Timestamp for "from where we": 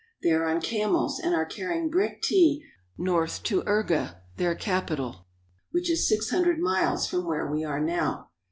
7.07-7.63